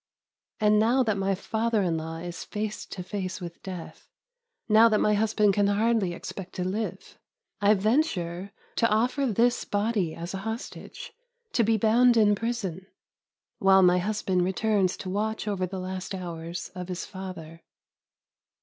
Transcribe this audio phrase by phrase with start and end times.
[0.59, 4.07] And now that my father in law is face to face with death;
[4.67, 7.19] now that my husband can hardly expect to live—
[7.61, 11.13] I venture to offer this body as a hostage,
[11.53, 12.87] to be bound in prison,
[13.59, 17.61] while my husband returns to watch over the last hours of his father.